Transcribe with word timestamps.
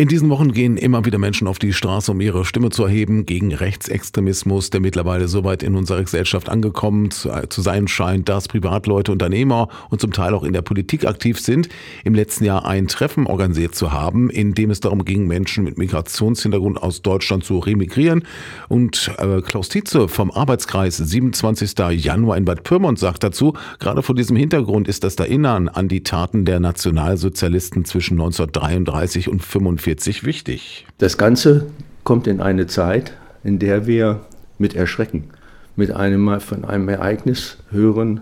In 0.00 0.08
diesen 0.08 0.30
Wochen 0.30 0.52
gehen 0.52 0.78
immer 0.78 1.04
wieder 1.04 1.18
Menschen 1.18 1.46
auf 1.46 1.58
die 1.58 1.74
Straße, 1.74 2.10
um 2.10 2.22
ihre 2.22 2.46
Stimme 2.46 2.70
zu 2.70 2.84
erheben 2.84 3.26
gegen 3.26 3.52
Rechtsextremismus, 3.52 4.70
der 4.70 4.80
mittlerweile 4.80 5.28
so 5.28 5.44
weit 5.44 5.62
in 5.62 5.74
unserer 5.74 6.00
Gesellschaft 6.00 6.48
angekommen 6.48 7.10
zu 7.10 7.60
sein 7.60 7.86
scheint, 7.86 8.30
dass 8.30 8.48
Privatleute, 8.48 9.12
Unternehmer 9.12 9.68
und 9.90 10.00
zum 10.00 10.14
Teil 10.14 10.32
auch 10.32 10.42
in 10.42 10.54
der 10.54 10.62
Politik 10.62 11.04
aktiv 11.04 11.38
sind, 11.38 11.68
im 12.02 12.14
letzten 12.14 12.44
Jahr 12.44 12.64
ein 12.64 12.88
Treffen 12.88 13.26
organisiert 13.26 13.74
zu 13.74 13.92
haben, 13.92 14.30
in 14.30 14.54
dem 14.54 14.70
es 14.70 14.80
darum 14.80 15.04
ging, 15.04 15.26
Menschen 15.26 15.64
mit 15.64 15.76
Migrationshintergrund 15.76 16.82
aus 16.82 17.02
Deutschland 17.02 17.44
zu 17.44 17.58
remigrieren. 17.58 18.24
Und 18.70 19.12
äh, 19.18 19.42
Klaus 19.42 19.68
Tietze 19.68 20.08
vom 20.08 20.30
Arbeitskreis 20.30 20.96
27. 20.96 21.74
Januar 22.02 22.38
in 22.38 22.46
Bad 22.46 22.62
Pyrmont 22.62 22.98
sagt 22.98 23.22
dazu, 23.22 23.52
gerade 23.78 24.02
vor 24.02 24.14
diesem 24.14 24.36
Hintergrund 24.36 24.88
ist 24.88 25.04
das 25.04 25.16
Erinnern 25.16 25.68
an 25.68 25.88
die 25.88 26.02
Taten 26.02 26.46
der 26.46 26.58
Nationalsozialisten 26.58 27.84
zwischen 27.84 28.14
1933 28.14 29.28
und 29.28 29.42
1945 29.42 29.89
45 29.90 30.24
wichtig. 30.24 30.86
Das 30.98 31.18
Ganze 31.18 31.66
kommt 32.04 32.26
in 32.26 32.40
eine 32.40 32.66
Zeit, 32.66 33.12
in 33.42 33.58
der 33.58 33.86
wir 33.86 34.20
mit 34.58 34.74
Erschrecken 34.74 35.30
mit 35.76 35.90
einem, 35.92 36.40
von 36.40 36.64
einem 36.64 36.88
Ereignis 36.88 37.56
hören, 37.70 38.20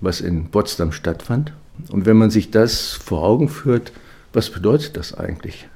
was 0.00 0.20
in 0.20 0.50
Potsdam 0.50 0.92
stattfand. 0.92 1.52
Und 1.90 2.06
wenn 2.06 2.16
man 2.16 2.30
sich 2.30 2.50
das 2.50 2.92
vor 2.92 3.22
Augen 3.24 3.48
führt, 3.48 3.92
was 4.32 4.50
bedeutet 4.50 4.96
das 4.96 5.14
eigentlich? 5.14 5.68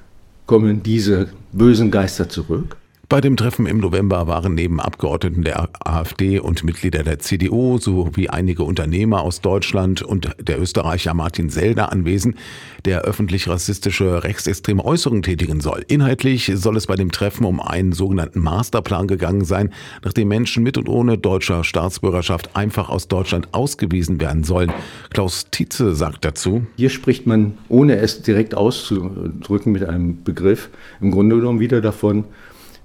Kommen 0.45 0.81
diese 0.81 1.27
bösen 1.51 1.91
Geister 1.91 2.29
zurück? 2.29 2.77
Bei 3.07 3.21
dem 3.21 3.37
Treffen 3.37 3.67
im 3.67 3.77
November 3.77 4.25
waren 4.25 4.55
neben 4.55 4.79
Abgeordneten 4.79 5.43
der 5.43 5.69
AfD 5.79 6.39
und 6.39 6.63
Mitglieder 6.63 7.03
der 7.03 7.19
CDU 7.19 7.77
sowie 7.77 8.29
einige 8.29 8.63
Unternehmer 8.63 9.21
aus 9.21 9.41
Deutschland 9.41 10.01
und 10.01 10.31
der 10.39 10.59
Österreicher 10.59 11.13
Martin 11.13 11.49
Selder 11.49 11.91
anwesend, 11.91 12.35
der 12.83 13.01
öffentlich 13.01 13.47
rassistische 13.47 14.23
rechtsextreme 14.23 14.83
Äußerungen 14.83 15.21
tätigen 15.21 15.61
soll. 15.61 15.85
Inhaltlich 15.87 16.51
soll 16.55 16.77
es 16.77 16.87
bei 16.87 16.95
dem 16.95 17.11
Treffen 17.11 17.45
um 17.45 17.59
einen 17.59 17.91
sogenannten 17.91 18.39
Masterplan 18.39 19.07
gegangen 19.07 19.45
sein, 19.45 19.71
nachdem 20.03 20.29
Menschen 20.29 20.63
mit 20.63 20.79
und 20.79 20.89
ohne 20.89 21.19
deutscher 21.19 21.63
Staatsbürgerschaft 21.63 22.55
einfach 22.55 22.89
aus 22.89 23.07
Deutschland 23.07 23.49
ausgewiesen 23.51 24.19
werden 24.19 24.43
sollen. 24.43 24.73
Klaus 25.11 25.45
Tietze 25.51 25.93
sagt 25.93 26.25
dazu. 26.25 26.65
Hier 26.77 26.89
spricht 26.89 27.27
man, 27.27 27.55
ohne 27.69 27.97
es 27.97 28.23
direkt 28.23 28.55
auszudrücken 28.55 29.71
mit 29.71 29.83
einem 29.83 30.23
Begriff, 30.23 30.69
im 31.01 31.11
Grunde 31.11 31.35
genommen 31.35 31.59
wieder 31.59 31.81
davon, 31.81 32.25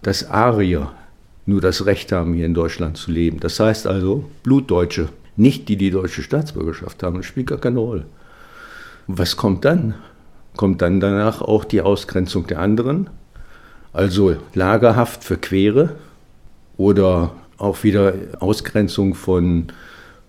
dass 0.03 0.31
Arier 0.31 0.93
nur 1.47 1.61
das 1.61 1.87
Recht 1.87 2.13
haben, 2.13 2.35
hier 2.35 2.47
in 2.47 2.55
Deutschland 2.55 2.97
zu 2.97 3.11
leben. 3.11 3.41
Das 3.41 3.59
heißt 3.61 3.87
also 3.87 4.25
Blutdeutsche, 4.43 5.09
nicht 5.37 5.69
die, 5.69 5.77
die 5.77 5.91
deutsche 5.91 6.23
Staatsbürgerschaft 6.23 7.03
haben. 7.03 7.17
Das 7.17 7.27
spielt 7.27 7.49
gar 7.49 7.59
keine 7.59 7.79
Rolle. 7.79 8.05
Was 9.07 9.37
kommt 9.37 9.65
dann? 9.65 9.95
Kommt 10.57 10.83
dann 10.83 11.01
danach 11.01 11.41
auch 11.43 11.65
die 11.65 11.81
Ausgrenzung 11.81 12.47
der 12.47 12.61
anderen? 12.61 13.11
Also 13.93 14.37
Lagerhaft 14.55 15.25
für 15.25 15.37
Quere 15.37 15.97
oder 16.77 17.33
auch 17.57 17.83
wieder 17.83 18.15
Ausgrenzung 18.39 19.15
von 19.15 19.67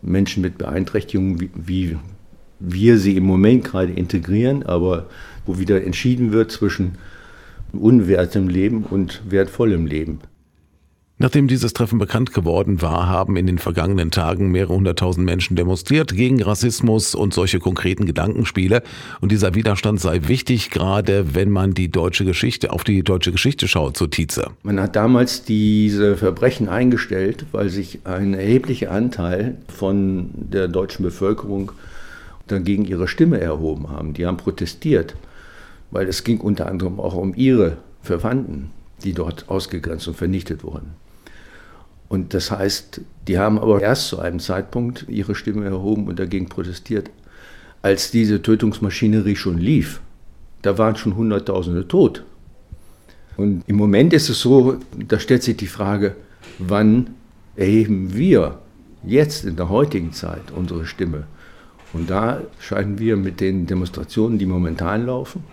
Menschen 0.01 0.41
mit 0.41 0.57
Beeinträchtigungen, 0.57 1.39
wie, 1.39 1.49
wie 1.55 1.97
wir 2.59 2.97
sie 2.97 3.17
im 3.17 3.23
Moment 3.23 3.65
gerade 3.65 3.91
integrieren, 3.91 4.63
aber 4.63 5.07
wo 5.45 5.59
wieder 5.59 5.83
entschieden 5.83 6.31
wird 6.31 6.51
zwischen 6.51 6.95
unwertem 7.73 8.47
Leben 8.47 8.83
und 8.83 9.21
wertvollem 9.29 9.85
Leben. 9.85 10.19
Nachdem 11.21 11.47
dieses 11.47 11.73
Treffen 11.73 11.99
bekannt 11.99 12.33
geworden 12.33 12.81
war, 12.81 13.07
haben 13.07 13.37
in 13.37 13.45
den 13.45 13.59
vergangenen 13.59 14.09
Tagen 14.09 14.49
mehrere 14.49 14.73
hunderttausend 14.73 15.23
Menschen 15.23 15.55
demonstriert 15.55 16.15
gegen 16.15 16.41
Rassismus 16.41 17.13
und 17.13 17.31
solche 17.31 17.59
konkreten 17.59 18.07
Gedankenspiele. 18.07 18.81
Und 19.19 19.31
dieser 19.31 19.53
Widerstand 19.53 19.99
sei 20.01 20.21
wichtig, 20.23 20.71
gerade 20.71 21.35
wenn 21.35 21.51
man 21.51 21.75
die 21.75 21.91
deutsche 21.91 22.25
Geschichte 22.25 22.71
auf 22.71 22.83
die 22.83 23.03
deutsche 23.03 23.31
Geschichte 23.31 23.67
schaut, 23.67 23.97
so 23.97 24.07
Tietze. 24.07 24.47
Man 24.63 24.79
hat 24.79 24.95
damals 24.95 25.43
diese 25.43 26.17
Verbrechen 26.17 26.67
eingestellt, 26.67 27.45
weil 27.51 27.69
sich 27.69 27.99
ein 28.03 28.33
erheblicher 28.33 28.89
Anteil 28.89 29.57
von 29.67 30.31
der 30.33 30.67
deutschen 30.69 31.03
Bevölkerung 31.03 31.71
dagegen 32.47 32.83
ihre 32.83 33.07
Stimme 33.07 33.39
erhoben 33.39 33.91
haben. 33.91 34.15
Die 34.15 34.25
haben 34.25 34.37
protestiert 34.37 35.13
weil 35.91 36.07
es 36.07 36.23
ging 36.23 36.39
unter 36.39 36.67
anderem 36.67 36.99
auch 36.99 37.15
um 37.15 37.33
ihre 37.35 37.77
Verwandten, 38.01 38.71
die 39.03 39.13
dort 39.13 39.49
ausgegrenzt 39.49 40.07
und 40.07 40.17
vernichtet 40.17 40.63
wurden. 40.63 40.91
Und 42.09 42.33
das 42.33 42.51
heißt, 42.51 43.01
die 43.27 43.37
haben 43.39 43.57
aber 43.59 43.81
erst 43.81 44.07
zu 44.07 44.19
einem 44.19 44.39
Zeitpunkt 44.39 45.05
ihre 45.07 45.35
Stimme 45.35 45.65
erhoben 45.65 46.07
und 46.07 46.19
dagegen 46.19 46.49
protestiert, 46.49 47.09
als 47.81 48.11
diese 48.11 48.41
Tötungsmaschinerie 48.41 49.35
schon 49.35 49.57
lief. 49.57 50.01
Da 50.61 50.77
waren 50.77 50.95
schon 50.95 51.15
Hunderttausende 51.15 51.87
tot. 51.87 52.23
Und 53.37 53.63
im 53.67 53.77
Moment 53.77 54.13
ist 54.13 54.29
es 54.29 54.41
so, 54.41 54.77
da 55.07 55.19
stellt 55.19 55.43
sich 55.43 55.57
die 55.57 55.67
Frage, 55.67 56.15
wann 56.59 57.11
erheben 57.55 58.13
wir 58.13 58.59
jetzt 59.03 59.45
in 59.45 59.55
der 59.55 59.69
heutigen 59.69 60.11
Zeit 60.11 60.51
unsere 60.55 60.85
Stimme? 60.85 61.23
Und 61.93 62.09
da 62.09 62.41
scheinen 62.59 62.99
wir 62.99 63.17
mit 63.17 63.39
den 63.39 63.67
Demonstrationen, 63.67 64.37
die 64.37 64.45
momentan 64.45 65.05
laufen, 65.05 65.43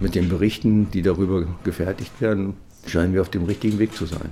mit 0.00 0.14
den 0.14 0.28
Berichten, 0.28 0.90
die 0.90 1.02
darüber 1.02 1.46
gefertigt 1.64 2.20
werden, 2.20 2.54
scheinen 2.86 3.14
wir 3.14 3.20
auf 3.20 3.28
dem 3.28 3.44
richtigen 3.44 3.78
Weg 3.78 3.94
zu 3.94 4.06
sein. 4.06 4.30